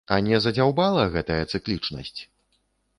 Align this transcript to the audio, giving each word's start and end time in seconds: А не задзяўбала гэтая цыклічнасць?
А 0.13 0.17
не 0.27 0.39
задзяўбала 0.45 1.05
гэтая 1.17 1.39
цыклічнасць? 1.51 2.21